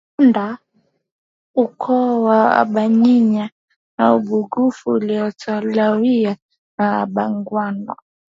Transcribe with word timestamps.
Rwanda 0.09 0.45
ukoo 1.63 2.11
wa 2.25 2.39
abanyiginya 2.61 3.45
na 3.97 4.05
bugufi 4.23 4.87
ilitawaliwa 4.95 6.33
na 6.77 6.85
abaganwa 7.01 7.95